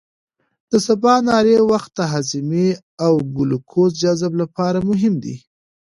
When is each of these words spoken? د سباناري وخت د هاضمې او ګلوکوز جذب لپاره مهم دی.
د 0.71 0.71
سباناري 0.87 1.55
وخت 1.71 1.91
د 1.97 1.99
هاضمې 2.11 2.69
او 3.05 3.13
ګلوکوز 3.37 3.91
جذب 4.01 4.31
لپاره 4.41 4.79
مهم 4.89 5.13
دی. 5.23 5.35